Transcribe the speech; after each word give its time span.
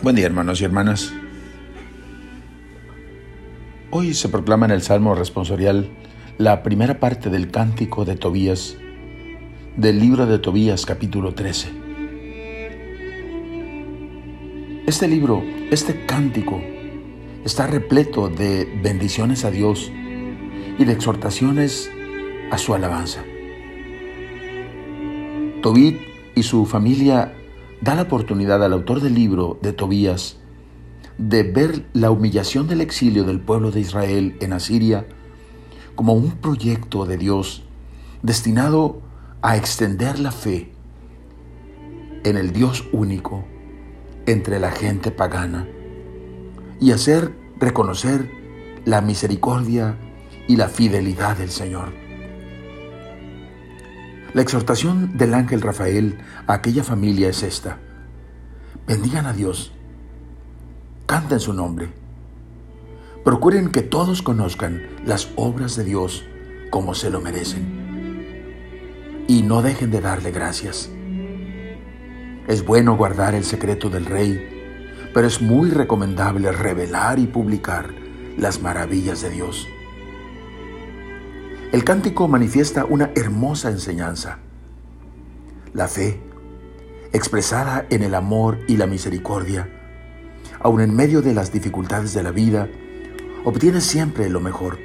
Buen 0.00 0.14
día 0.14 0.26
hermanos 0.26 0.60
y 0.60 0.64
hermanas. 0.64 1.12
Hoy 3.90 4.14
se 4.14 4.28
proclama 4.28 4.66
en 4.66 4.70
el 4.70 4.82
Salmo 4.82 5.16
responsorial 5.16 5.90
la 6.38 6.62
primera 6.62 7.00
parte 7.00 7.30
del 7.30 7.50
cántico 7.50 8.04
de 8.04 8.14
Tobías, 8.14 8.76
del 9.76 9.98
libro 9.98 10.26
de 10.26 10.38
Tobías 10.38 10.86
capítulo 10.86 11.34
13. 11.34 11.70
Este 14.86 15.08
libro, 15.08 15.42
este 15.72 16.06
cántico, 16.06 16.62
está 17.44 17.66
repleto 17.66 18.28
de 18.28 18.68
bendiciones 18.80 19.44
a 19.44 19.50
Dios 19.50 19.90
y 20.78 20.84
de 20.84 20.92
exhortaciones 20.92 21.90
a 22.52 22.58
su 22.58 22.72
alabanza. 22.72 23.24
Tobit 25.60 25.98
y 26.36 26.44
su 26.44 26.66
familia 26.66 27.34
da 27.80 27.94
la 27.94 28.02
oportunidad 28.02 28.62
al 28.64 28.72
autor 28.72 29.00
del 29.00 29.14
libro 29.14 29.58
de 29.62 29.72
Tobías 29.72 30.36
de 31.18 31.42
ver 31.42 31.86
la 31.92 32.10
humillación 32.10 32.68
del 32.68 32.80
exilio 32.80 33.24
del 33.24 33.40
pueblo 33.40 33.70
de 33.70 33.80
Israel 33.80 34.36
en 34.40 34.52
Asiria 34.52 35.06
como 35.94 36.14
un 36.14 36.32
proyecto 36.32 37.06
de 37.06 37.18
Dios 37.18 37.64
destinado 38.22 39.00
a 39.42 39.56
extender 39.56 40.18
la 40.18 40.30
fe 40.30 40.72
en 42.24 42.36
el 42.36 42.52
Dios 42.52 42.84
único 42.92 43.44
entre 44.26 44.60
la 44.60 44.70
gente 44.70 45.10
pagana 45.10 45.66
y 46.80 46.92
hacer 46.92 47.34
reconocer 47.58 48.30
la 48.84 49.00
misericordia 49.00 49.96
y 50.46 50.56
la 50.56 50.68
fidelidad 50.68 51.36
del 51.36 51.50
Señor. 51.50 52.07
La 54.34 54.42
exhortación 54.42 55.16
del 55.16 55.32
ángel 55.32 55.62
Rafael 55.62 56.18
a 56.46 56.54
aquella 56.54 56.84
familia 56.84 57.28
es 57.30 57.42
esta. 57.42 57.78
Bendigan 58.86 59.26
a 59.26 59.32
Dios, 59.32 59.72
canten 61.06 61.40
su 61.40 61.54
nombre, 61.54 61.88
procuren 63.24 63.70
que 63.70 63.82
todos 63.82 64.22
conozcan 64.22 64.82
las 65.04 65.30
obras 65.36 65.76
de 65.76 65.84
Dios 65.84 66.24
como 66.70 66.94
se 66.94 67.10
lo 67.10 67.20
merecen 67.20 67.78
y 69.26 69.42
no 69.42 69.62
dejen 69.62 69.90
de 69.90 70.00
darle 70.00 70.30
gracias. 70.30 70.90
Es 72.48 72.64
bueno 72.64 72.96
guardar 72.96 73.34
el 73.34 73.44
secreto 73.44 73.90
del 73.90 74.06
rey, 74.06 75.10
pero 75.12 75.26
es 75.26 75.40
muy 75.40 75.70
recomendable 75.70 76.50
revelar 76.50 77.18
y 77.18 77.26
publicar 77.26 77.94
las 78.38 78.62
maravillas 78.62 79.20
de 79.20 79.30
Dios. 79.30 79.68
El 81.70 81.84
cántico 81.84 82.28
manifiesta 82.28 82.86
una 82.86 83.10
hermosa 83.14 83.68
enseñanza. 83.70 84.38
La 85.74 85.86
fe, 85.86 86.18
expresada 87.12 87.84
en 87.90 88.02
el 88.02 88.14
amor 88.14 88.58
y 88.68 88.78
la 88.78 88.86
misericordia, 88.86 89.68
aun 90.60 90.80
en 90.80 90.96
medio 90.96 91.20
de 91.20 91.34
las 91.34 91.52
dificultades 91.52 92.14
de 92.14 92.22
la 92.22 92.30
vida, 92.30 92.70
obtiene 93.44 93.82
siempre 93.82 94.30
lo 94.30 94.40
mejor 94.40 94.78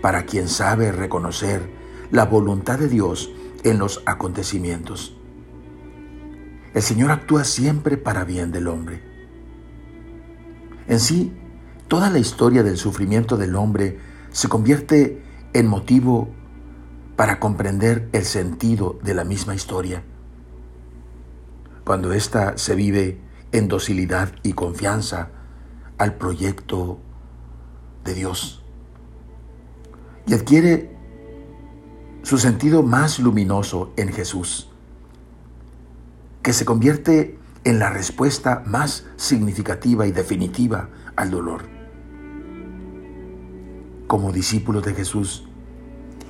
para 0.00 0.24
quien 0.24 0.48
sabe 0.48 0.90
reconocer 0.90 1.68
la 2.10 2.24
voluntad 2.24 2.78
de 2.78 2.88
Dios 2.88 3.30
en 3.62 3.78
los 3.78 4.02
acontecimientos. 4.06 5.18
El 6.72 6.80
Señor 6.80 7.10
actúa 7.10 7.44
siempre 7.44 7.98
para 7.98 8.24
bien 8.24 8.52
del 8.52 8.68
hombre. 8.68 9.02
En 10.88 10.98
sí, 10.98 11.30
toda 11.88 12.08
la 12.08 12.18
historia 12.18 12.62
del 12.62 12.78
sufrimiento 12.78 13.36
del 13.36 13.54
hombre 13.54 13.98
se 14.32 14.48
convierte 14.48 15.28
en 15.52 15.66
motivo 15.66 16.28
para 17.16 17.40
comprender 17.40 18.08
el 18.12 18.24
sentido 18.24 18.98
de 19.02 19.14
la 19.14 19.24
misma 19.24 19.54
historia. 19.54 20.02
Cuando 21.84 22.12
ésta 22.12 22.56
se 22.56 22.74
vive 22.74 23.20
en 23.52 23.68
docilidad 23.68 24.32
y 24.42 24.52
confianza 24.52 25.30
al 25.98 26.14
proyecto 26.14 26.98
de 28.04 28.14
Dios 28.14 28.62
y 30.26 30.34
adquiere 30.34 30.96
su 32.22 32.38
sentido 32.38 32.82
más 32.82 33.18
luminoso 33.18 33.92
en 33.96 34.12
Jesús, 34.12 34.70
que 36.42 36.52
se 36.52 36.64
convierte 36.64 37.38
en 37.64 37.78
la 37.78 37.90
respuesta 37.90 38.62
más 38.66 39.04
significativa 39.16 40.06
y 40.06 40.12
definitiva 40.12 40.88
al 41.16 41.30
dolor 41.30 41.79
como 44.10 44.32
discípulos 44.32 44.82
de 44.82 44.92
Jesús, 44.92 45.46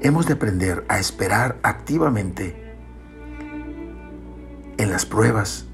hemos 0.00 0.26
de 0.26 0.34
aprender 0.34 0.84
a 0.88 1.00
esperar 1.00 1.58
activamente 1.64 2.76
en 4.76 4.92
las 4.92 5.04
pruebas, 5.04 5.66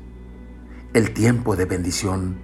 el 0.94 1.12
tiempo 1.12 1.56
de 1.56 1.66
bendición 1.66 2.40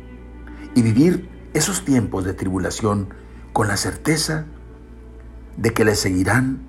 y 0.75 0.83
vivir 0.83 1.31
esos 1.55 1.87
tiempos 1.87 2.27
de 2.27 2.35
tribulación 2.35 3.15
con 3.55 3.67
la 3.67 3.79
certeza 3.79 4.45
de 5.57 5.73
que 5.73 5.87
le 5.87 5.95
seguirán 5.95 6.69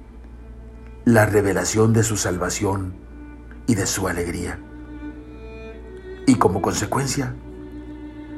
la 1.04 1.26
revelación 1.26 1.92
de 1.92 2.04
su 2.04 2.16
salvación 2.16 2.96
y 3.68 3.76
de 3.76 3.86
su 3.86 4.08
alegría. 4.08 4.62
Y 6.26 6.36
como 6.36 6.62
consecuencia, 6.62 7.36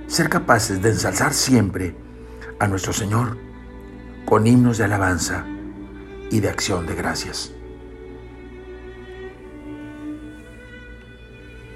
ser 0.07 0.27
capaces 0.27 0.81
de 0.81 0.89
ensalzar 0.89 1.35
siempre 1.35 1.95
a 2.59 2.67
nuestro 2.67 2.93
Señor 2.93 3.48
con 4.29 4.45
himnos 4.45 4.77
de 4.77 4.83
alabanza 4.83 5.43
y 6.29 6.39
de 6.39 6.49
acción 6.49 6.85
de 6.85 6.93
gracias. 6.93 7.51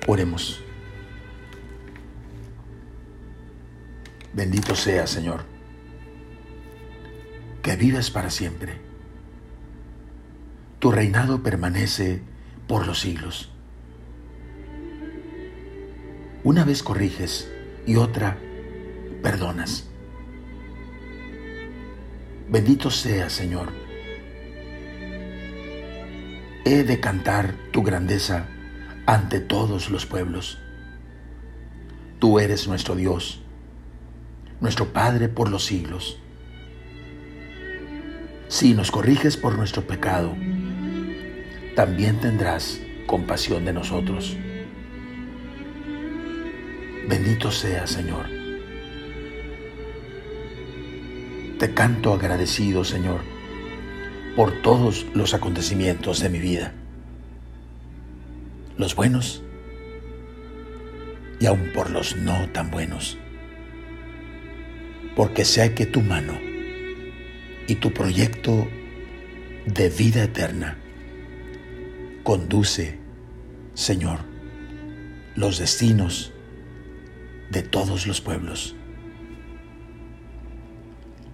Oremos. 0.05 0.63
Bendito 4.33 4.75
sea, 4.75 5.07
Señor, 5.07 5.45
que 7.63 7.75
vives 7.75 8.11
para 8.11 8.29
siempre. 8.29 8.73
Tu 10.77 10.91
reinado 10.91 11.41
permanece 11.41 12.21
por 12.67 12.85
los 12.85 12.99
siglos. 12.99 13.51
Una 16.43 16.65
vez 16.65 16.83
corriges 16.83 17.51
y 17.87 17.95
otra 17.95 18.37
perdonas. 19.23 19.89
Bendito 22.53 22.91
sea, 22.91 23.31
Señor. 23.31 23.73
He 26.63 26.83
de 26.83 26.99
cantar 26.99 27.55
tu 27.71 27.81
grandeza 27.81 28.45
ante 29.07 29.39
todos 29.39 29.89
los 29.89 30.05
pueblos. 30.05 30.59
Tú 32.19 32.37
eres 32.37 32.67
nuestro 32.67 32.93
Dios, 32.93 33.41
nuestro 34.61 34.93
Padre 34.93 35.29
por 35.29 35.49
los 35.49 35.65
siglos. 35.65 36.19
Si 38.49 38.75
nos 38.75 38.91
corriges 38.91 39.35
por 39.35 39.57
nuestro 39.57 39.87
pecado, 39.87 40.35
también 41.75 42.19
tendrás 42.19 42.79
compasión 43.07 43.65
de 43.65 43.73
nosotros. 43.73 44.37
Bendito 47.09 47.49
sea, 47.49 47.87
Señor. 47.87 48.42
Te 51.63 51.74
canto 51.74 52.13
agradecido, 52.13 52.84
Señor, 52.84 53.22
por 54.36 54.62
todos 54.62 55.06
los 55.13 55.33
acontecimientos 55.33 56.19
de 56.19 56.27
mi 56.27 56.39
vida, 56.39 56.74
los 58.75 58.98
buenos 58.98 59.42
y 61.39 61.45
aun 61.45 61.71
por 61.74 61.89
los 61.89 62.18
no 62.18 62.50
tan 62.50 62.69
buenos, 62.69 63.18
porque 65.15 65.45
sé 65.45 65.74
que 65.74 65.86
tu 65.86 66.01
mano 66.01 66.33
y 67.66 67.75
tu 67.75 67.94
proyecto 67.94 68.68
de 69.66 69.88
vida 69.88 70.25
eterna 70.25 70.77
conduce, 72.24 73.00
Señor, 73.74 74.19
los 75.38 75.59
destinos 75.59 76.33
de 77.51 77.62
todos 77.63 78.06
los 78.06 78.19
pueblos. 78.19 78.75